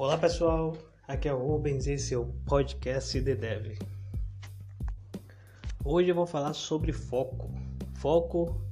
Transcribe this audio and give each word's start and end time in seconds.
Olá 0.00 0.16
pessoal, 0.16 0.76
aqui 1.08 1.26
é 1.26 1.34
o 1.34 1.44
Rubens 1.44 1.88
e 1.88 1.94
esse 1.94 2.14
é 2.14 2.16
o 2.16 2.26
podcast 2.46 3.20
The 3.20 3.34
Dev. 3.34 3.78
Hoje 5.84 6.10
eu 6.10 6.14
vou 6.14 6.24
falar 6.24 6.52
sobre 6.52 6.92
foco. 6.92 7.50
Foco 7.94 8.62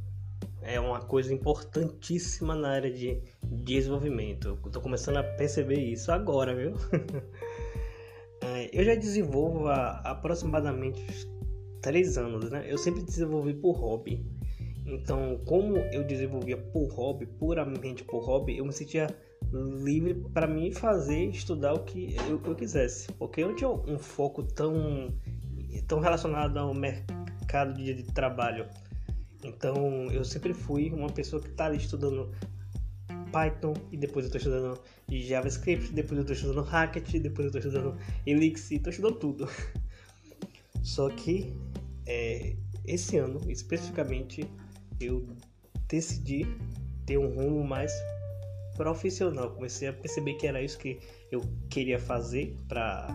é 0.63 0.79
uma 0.79 1.01
coisa 1.01 1.35
importantíssima 1.35 2.55
na 2.55 2.69
área 2.69 2.93
de 2.93 3.21
desenvolvimento. 3.43 4.57
Tô 4.71 4.81
começando 4.81 5.17
a 5.17 5.25
perceber 5.25 5.81
isso 5.81 6.13
agora, 6.13 6.55
viu? 6.55 6.75
É, 8.41 8.71
eu 8.73 8.85
já 8.85 8.95
desenvolvo 8.95 9.67
há 9.67 9.99
aproximadamente 10.05 11.03
três 11.81 12.17
anos, 12.17 12.51
né? 12.51 12.65
Eu 12.69 12.79
sempre 12.79 13.03
desenvolvi 13.03 13.55
por 13.55 13.73
hobby. 13.73 14.25
Então, 14.87 15.41
como 15.45 15.79
eu 15.79 16.05
desenvolvia 16.05 16.57
por 16.57 16.87
hobby, 16.93 17.27
puramente 17.27 18.05
por 18.05 18.21
hobby, 18.21 18.59
eu 18.59 18.65
me 18.65 18.73
sentia 18.73 19.09
livre 19.53 20.15
para 20.33 20.47
mim 20.47 20.73
fazer, 20.73 21.27
estudar 21.27 21.75
o 21.75 21.85
que 21.85 22.17
eu, 22.29 22.41
eu, 22.45 22.55
quisesse, 22.55 23.11
porque 23.13 23.43
eu 23.43 23.49
não 23.49 23.57
tinha 23.57 23.71
um 23.71 23.99
foco 23.99 24.43
tão, 24.43 25.15
tão 25.87 26.01
relacionado 26.01 26.57
ao 26.59 26.75
mercado 26.75 27.75
de, 27.75 27.95
de 27.95 28.03
trabalho. 28.05 28.67
Então, 29.45 30.11
eu 30.11 30.25
sempre 30.25 30.53
fui 30.53 30.91
uma 30.91 31.09
pessoa 31.09 31.41
que 31.41 31.49
está 31.49 31.67
ali 31.67 31.77
estudando 31.77 32.33
Python 33.33 33.75
e 33.93 33.97
depois 33.97 34.25
eu 34.25 34.29
estou 34.29 34.39
estudando 34.39 34.81
JavaScript, 35.09 35.93
depois 35.93 36.19
eu 36.19 36.23
estou 36.23 36.35
estudando 36.35 36.65
Hackett, 36.65 37.19
depois 37.21 37.53
eu 37.53 37.59
estou 37.59 37.61
estudando 37.61 38.01
Elixir, 38.27 38.79
estou 38.79 38.91
estudando 38.91 39.19
tudo. 39.19 39.49
Só 40.83 41.09
que 41.11 41.53
é, 42.07 42.57
esse 42.85 43.19
ano, 43.19 43.41
especificamente, 43.51 44.49
eu 45.01 45.27
decidi 45.89 46.47
ter 47.05 47.19
um 47.19 47.29
rumo 47.29 47.65
mais 47.65 47.93
profissional. 48.77 49.51
Comecei 49.51 49.89
a 49.89 49.93
perceber 49.93 50.35
que 50.35 50.47
era 50.47 50.63
isso 50.63 50.79
que 50.79 51.01
eu 51.31 51.43
queria 51.71 51.99
fazer 51.99 52.57
para 52.69 53.09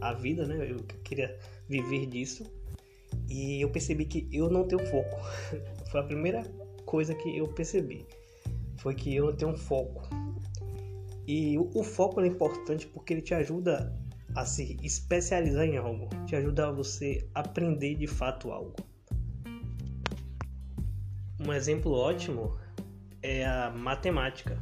a 0.00 0.12
vida, 0.12 0.46
né? 0.46 0.70
Eu 0.70 0.78
queria 1.04 1.38
viver 1.68 2.06
disso. 2.06 2.44
E 3.28 3.60
eu 3.60 3.70
percebi 3.70 4.04
que 4.04 4.28
eu 4.32 4.50
não 4.50 4.66
tenho 4.66 4.84
foco. 4.86 5.20
Foi 5.90 6.00
a 6.00 6.04
primeira 6.04 6.42
coisa 6.84 7.14
que 7.14 7.36
eu 7.36 7.48
percebi. 7.48 8.06
Foi 8.78 8.94
que 8.94 9.14
eu 9.14 9.26
não 9.26 9.36
tenho 9.36 9.56
foco. 9.56 10.08
E 11.26 11.56
o, 11.56 11.82
foco 11.84 12.20
é 12.20 12.26
importante 12.26 12.86
porque 12.86 13.12
ele 13.12 13.22
te 13.22 13.32
ajuda 13.32 13.96
a 14.34 14.44
se 14.44 14.76
especializar 14.82 15.64
em 15.64 15.76
algo, 15.76 16.08
te 16.26 16.34
ajuda 16.34 16.68
a 16.68 16.72
você 16.72 17.28
aprender 17.34 17.94
de 17.94 18.06
fato 18.06 18.50
algo. 18.50 18.74
Um 21.38 21.52
exemplo 21.52 21.92
ótimo 21.92 22.56
é 23.22 23.44
a 23.44 23.70
matemática. 23.70 24.58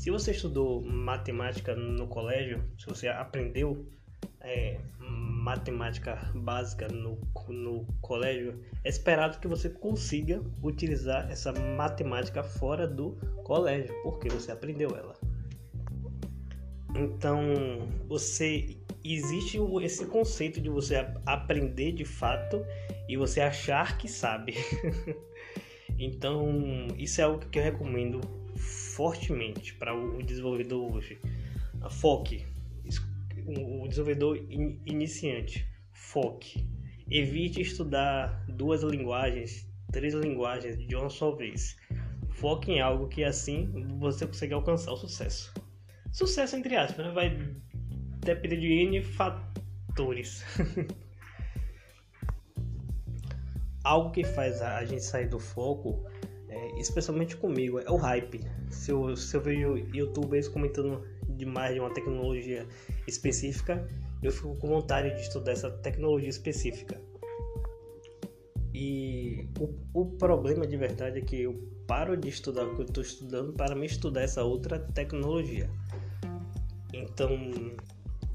Se 0.00 0.10
você 0.10 0.30
estudou 0.30 0.80
matemática 0.80 1.76
no 1.76 2.06
colégio, 2.06 2.64
se 2.78 2.86
você 2.86 3.06
aprendeu 3.06 3.86
é, 4.40 4.80
matemática 4.98 6.32
básica 6.34 6.88
no, 6.88 7.18
no 7.50 7.84
colégio, 8.00 8.58
é 8.82 8.88
esperado 8.88 9.38
que 9.38 9.46
você 9.46 9.68
consiga 9.68 10.42
utilizar 10.62 11.30
essa 11.30 11.52
matemática 11.52 12.42
fora 12.42 12.88
do 12.88 13.10
colégio, 13.44 13.94
porque 14.02 14.30
você 14.30 14.50
aprendeu 14.50 14.88
ela. 14.96 15.14
Então, 16.96 17.42
você 18.08 18.78
existe 19.04 19.58
esse 19.82 20.06
conceito 20.06 20.62
de 20.62 20.70
você 20.70 21.06
aprender 21.26 21.92
de 21.92 22.06
fato 22.06 22.64
e 23.06 23.18
você 23.18 23.42
achar 23.42 23.98
que 23.98 24.08
sabe. 24.08 24.54
Então, 26.02 26.88
isso 26.96 27.20
é 27.20 27.24
algo 27.24 27.40
que 27.50 27.58
eu 27.58 27.62
recomendo 27.62 28.22
fortemente 29.00 29.72
para 29.72 29.94
o 29.94 30.22
desenvolvedor 30.22 30.94
hoje. 30.94 31.18
Foque. 31.88 32.44
O 33.46 33.88
desenvolvedor 33.88 34.36
iniciante. 34.84 35.66
Foque. 35.90 36.68
Evite 37.10 37.62
estudar 37.62 38.44
duas 38.46 38.82
linguagens, 38.82 39.66
três 39.90 40.12
linguagens 40.12 40.76
de 40.86 40.94
uma 40.94 41.08
só 41.08 41.34
vez. 41.34 41.78
Foque 42.28 42.72
em 42.72 42.82
algo 42.82 43.08
que 43.08 43.24
assim 43.24 43.72
você 43.98 44.26
consegue 44.26 44.52
alcançar 44.52 44.92
o 44.92 44.98
sucesso. 44.98 45.50
Sucesso 46.12 46.56
entre 46.56 46.76
aspas, 46.76 47.06
né? 47.06 47.12
vai 47.12 47.30
depender 48.22 48.58
de 48.58 48.66
N 48.66 49.02
fatores. 49.02 50.44
algo 53.82 54.10
que 54.10 54.24
faz 54.24 54.60
a 54.60 54.84
gente 54.84 55.02
sair 55.02 55.26
do 55.26 55.38
foco, 55.38 56.04
especialmente 56.80 57.36
comigo, 57.36 57.78
é 57.78 57.90
o 57.90 57.96
hype. 57.96 58.40
Se 58.70 58.90
eu, 58.90 59.16
se 59.16 59.36
eu 59.36 59.40
vejo 59.40 59.76
youtubers 59.94 60.48
comentando 60.48 61.02
demais 61.28 61.74
de 61.74 61.80
uma 61.80 61.92
tecnologia 61.92 62.66
específica, 63.06 63.86
eu 64.22 64.32
fico 64.32 64.56
com 64.56 64.68
vontade 64.68 65.14
de 65.14 65.20
estudar 65.20 65.52
essa 65.52 65.70
tecnologia 65.70 66.28
específica. 66.28 67.00
E 68.72 69.48
o, 69.58 70.00
o 70.00 70.06
problema 70.06 70.66
de 70.66 70.76
verdade 70.76 71.18
é 71.18 71.22
que 71.22 71.42
eu 71.42 71.68
paro 71.86 72.16
de 72.16 72.28
estudar 72.28 72.64
o 72.64 72.74
que 72.74 72.82
eu 72.82 72.86
estou 72.86 73.02
estudando 73.02 73.52
para 73.52 73.74
me 73.74 73.86
estudar 73.86 74.22
essa 74.22 74.44
outra 74.44 74.78
tecnologia. 74.78 75.68
Então, 76.92 77.30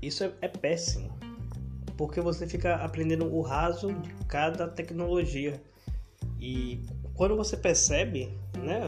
isso 0.01 0.23
é, 0.23 0.33
é 0.41 0.47
péssimo 0.47 1.15
porque 1.97 2.21
você 2.21 2.47
fica 2.47 2.75
aprendendo 2.75 3.33
o 3.33 3.41
raso 3.41 3.93
de 3.93 4.13
cada 4.27 4.67
tecnologia. 4.67 5.61
E 6.39 6.81
quando 7.15 7.35
você 7.35 7.55
percebe, 7.55 8.37
né, 8.57 8.81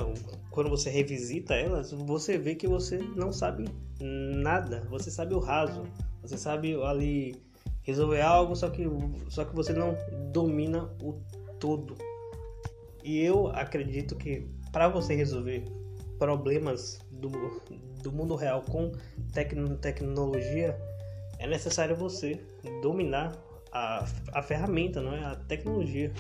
quando 0.51 0.69
você 0.69 0.89
revisita 0.89 1.55
elas, 1.55 1.91
você 1.91 2.37
vê 2.37 2.55
que 2.55 2.67
você 2.67 2.97
não 2.97 3.31
sabe 3.31 3.65
nada, 3.99 4.85
você 4.89 5.09
sabe 5.09 5.33
o 5.33 5.39
raso, 5.39 5.83
você 6.21 6.37
sabe 6.37 6.75
ali 6.83 7.41
resolver 7.83 8.21
algo, 8.21 8.55
só 8.55 8.69
que, 8.69 8.83
só 9.29 9.45
que 9.45 9.55
você 9.55 9.71
não 9.71 9.97
domina 10.31 10.89
o 11.01 11.21
todo. 11.59 11.95
E 13.03 13.21
eu 13.21 13.47
acredito 13.47 14.15
que 14.15 14.45
para 14.71 14.89
você 14.89 15.15
resolver 15.15 15.63
problemas 16.19 16.99
do, 17.11 17.29
do 18.01 18.11
mundo 18.11 18.35
real 18.35 18.61
com 18.63 18.91
tec, 19.31 19.53
tecnologia, 19.79 20.77
é 21.39 21.47
necessário 21.47 21.95
você 21.95 22.41
dominar 22.81 23.37
a, 23.71 24.05
a 24.33 24.41
ferramenta, 24.41 25.01
não 25.01 25.13
é? 25.13 25.23
A 25.23 25.35
tecnologia. 25.35 26.11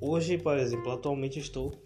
Hoje, 0.00 0.38
por 0.38 0.56
exemplo, 0.56 0.90
atualmente 0.92 1.38
estou 1.38 1.78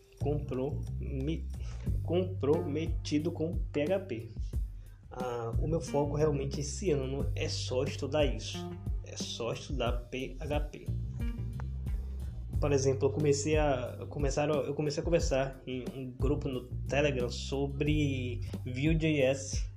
comprometido 2.04 3.32
com 3.32 3.58
PHP. 3.72 4.30
Ah, 5.10 5.52
o 5.60 5.66
meu 5.66 5.80
foco 5.80 6.14
realmente 6.14 6.60
esse 6.60 6.92
ano 6.92 7.26
é 7.34 7.48
só 7.48 7.82
estudar 7.82 8.24
isso. 8.24 8.58
É 9.04 9.16
só 9.16 9.52
estudar 9.52 9.92
PHP. 10.10 10.86
Por 12.60 12.70
exemplo, 12.70 13.08
eu 13.08 13.12
comecei 13.12 13.58
a 13.58 14.06
começar 14.08 14.48
eu 14.48 14.74
comecei 14.74 15.02
a 15.02 15.04
conversar 15.04 15.60
em 15.66 15.84
um 15.94 16.12
grupo 16.12 16.48
no 16.48 16.66
Telegram 16.88 17.28
sobre 17.28 18.40
Vue.js 18.64 19.68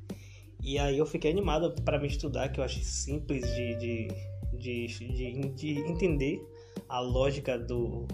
e 0.61 0.77
aí 0.77 0.97
eu 0.97 1.05
fiquei 1.05 1.31
animado 1.31 1.73
para 1.83 1.99
me 1.99 2.07
estudar, 2.07 2.49
que 2.49 2.59
eu 2.59 2.63
achei 2.63 2.83
simples 2.83 3.45
de, 3.55 3.75
de, 3.75 4.07
de, 4.53 4.87
de, 4.87 5.49
de 5.55 5.79
entender 5.89 6.39
a 6.87 6.99
lógica 6.99 7.57
do, 7.57 8.07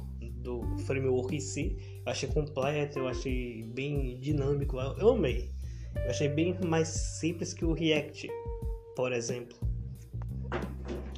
do 0.43 0.77
framework 0.79 1.35
em 1.35 1.39
si. 1.39 1.77
Eu 2.05 2.11
achei 2.11 2.29
completo, 2.29 2.99
eu 2.99 3.07
achei 3.07 3.63
bem 3.63 4.19
dinâmico, 4.19 4.77
eu 4.77 5.11
amei. 5.11 5.51
Eu 5.95 6.09
achei 6.09 6.27
bem 6.27 6.57
mais 6.65 6.87
simples 6.87 7.53
que 7.53 7.65
o 7.65 7.73
React, 7.73 8.29
por 8.95 9.11
exemplo. 9.11 9.57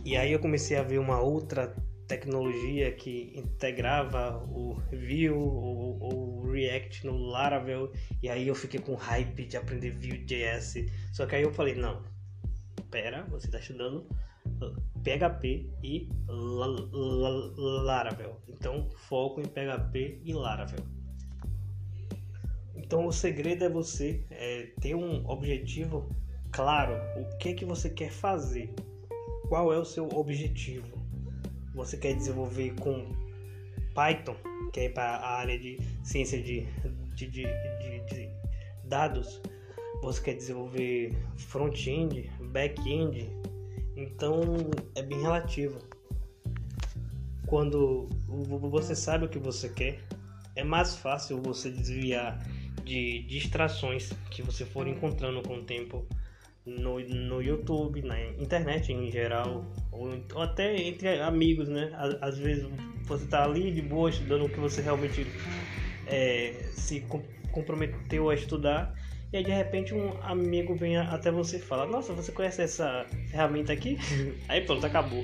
E 0.04 0.16
aí 0.16 0.32
eu 0.32 0.40
comecei 0.40 0.78
a 0.78 0.84
ver 0.84 1.00
uma 1.00 1.20
outra 1.20 1.76
tecnologia 2.08 2.92
que 2.92 3.34
integrava 3.36 4.38
o 4.52 4.76
Vue 4.92 5.32
ou 5.32 5.98
o 6.04 6.52
React 6.52 7.08
no 7.08 7.18
Laravel 7.18 7.92
e 8.22 8.30
aí 8.30 8.48
eu 8.48 8.54
fiquei 8.54 8.80
com 8.80 8.94
hype 8.94 9.46
de 9.46 9.58
aprender 9.58 9.92
Vue.js. 9.92 10.86
Só 11.12 11.26
que 11.26 11.36
aí 11.36 11.42
eu 11.42 11.52
falei, 11.52 11.74
não, 11.74 12.04
pera, 12.92 13.26
você 13.30 13.48
está 13.48 13.58
estudando 13.58 14.08
PHP 15.06 15.70
e 15.84 16.10
Laravel. 16.28 18.42
Então 18.50 18.90
foco 19.08 19.40
em 19.40 19.46
PHP 19.46 20.20
e 20.24 20.34
Laravel. 20.34 20.84
Então 22.76 23.06
o 23.06 23.12
segredo 23.12 23.64
é 23.64 23.70
você 23.70 24.26
é, 24.32 24.72
ter 24.82 24.96
um 24.96 25.24
objetivo 25.30 26.10
claro, 26.52 26.96
o 27.18 27.38
que 27.38 27.54
que 27.54 27.66
você 27.66 27.90
quer 27.90 28.10
fazer, 28.10 28.74
qual 29.48 29.72
é 29.72 29.78
o 29.78 29.86
seu 29.86 30.10
objetivo? 30.10 30.98
Você 31.76 31.98
quer 31.98 32.16
desenvolver 32.16 32.74
com 32.80 33.12
Python, 33.94 34.36
que 34.74 34.80
é 34.82 34.90
para 34.90 35.18
a 35.18 35.38
área 35.38 35.60
de 35.60 35.78
ciência 36.04 36.42
de, 36.42 36.66
de, 37.16 37.28
de, 37.28 37.44
de 37.44 38.30
dados, 38.86 39.42
você 40.02 40.22
quer 40.22 40.34
desenvolver 40.36 41.16
front-end, 41.38 42.30
back-end, 42.52 43.30
então 43.96 44.44
é 44.96 45.02
bem 45.02 45.22
relativo. 45.22 45.80
Quando 47.46 48.10
você 48.28 48.96
sabe 48.96 49.26
o 49.26 49.30
que 49.30 49.40
você 49.40 49.70
quer, 49.70 50.00
é 50.56 50.64
mais 50.64 50.96
fácil 50.96 51.42
você 51.42 51.70
desviar 51.70 52.40
de 52.84 53.24
distrações 53.24 54.12
que 54.32 54.42
você 54.42 54.66
for 54.66 54.88
encontrando 54.88 55.42
com 55.42 55.58
o 55.58 55.64
tempo 55.64 56.08
no, 56.66 57.00
no 57.00 57.42
YouTube, 57.42 58.02
na 58.02 58.20
internet 58.34 58.92
em 58.92 59.12
geral, 59.12 59.66
ou, 59.92 60.10
ou 60.34 60.42
até 60.42 60.76
entre 60.76 61.22
amigos, 61.22 61.70
né? 61.70 61.92
Às, 62.22 62.38
vezes 62.38 62.68
você 63.04 63.26
tá 63.28 63.44
ali 63.44 63.72
de 63.72 63.82
boa 63.82 64.10
estudando 64.10 64.46
o 64.46 64.50
que 64.50 64.60
você 64.60 64.82
realmente 64.82 65.28
é, 66.08 66.70
se 66.72 67.06
comprometeu 67.52 68.30
a 68.30 68.36
estudar 68.36 68.94
e 69.34 69.38
aí 69.38 69.44
de 69.44 69.52
repente 69.52 69.94
um 69.94 70.12
amigo 70.22 70.76
vem 70.76 70.98
até 70.98 71.32
você 71.32 71.58
e 71.58 71.62
fala: 71.62 71.86
Nossa, 71.86 72.14
você 72.14 72.32
conhece 72.32 72.62
essa 72.62 73.06
ferramenta 73.30 73.74
aqui? 73.74 73.98
aí 74.48 74.62
pronto, 74.62 74.86
acabou. 74.86 75.24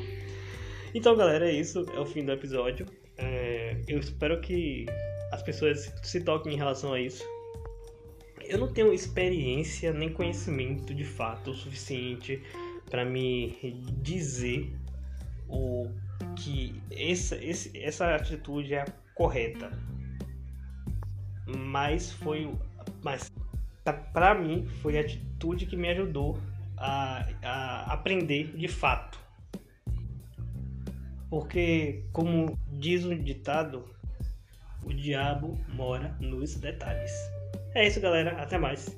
Então, 0.93 1.15
galera, 1.15 1.49
é 1.49 1.53
isso. 1.53 1.85
É 1.95 1.99
o 1.99 2.05
fim 2.05 2.25
do 2.25 2.31
episódio. 2.31 2.85
É, 3.17 3.77
eu 3.87 3.99
espero 3.99 4.41
que 4.41 4.85
as 5.31 5.41
pessoas 5.41 5.93
se 6.03 6.21
toquem 6.21 6.53
em 6.53 6.57
relação 6.57 6.93
a 6.93 6.99
isso. 6.99 7.23
Eu 8.41 8.57
não 8.57 8.67
tenho 8.67 8.93
experiência 8.93 9.93
nem 9.93 10.11
conhecimento 10.11 10.93
de 10.93 11.05
fato 11.05 11.51
o 11.51 11.53
suficiente 11.53 12.41
para 12.89 13.05
me 13.05 13.55
dizer 14.01 14.69
o 15.47 15.87
que 16.35 16.81
essa, 16.91 17.37
esse, 17.37 17.71
essa 17.81 18.15
atitude 18.15 18.73
é 18.73 18.83
correta. 19.15 19.71
Mas 21.47 22.11
foi. 22.11 22.51
Mas 23.03 23.30
para 23.83 24.35
mim 24.35 24.67
foi 24.81 24.97
a 24.97 25.01
atitude 25.01 25.65
que 25.65 25.75
me 25.75 25.89
ajudou 25.89 26.39
a, 26.77 27.25
a 27.41 27.93
aprender 27.93 28.55
de 28.55 28.67
fato. 28.67 29.19
Porque, 31.29 32.03
como 32.11 32.59
diz 32.67 33.05
o 33.05 33.15
ditado, 33.15 33.85
o 34.83 34.93
diabo 34.93 35.57
mora 35.69 36.15
nos 36.19 36.55
detalhes. 36.55 37.11
É 37.73 37.87
isso, 37.87 38.01
galera. 38.01 38.31
Até 38.41 38.57
mais. 38.57 38.97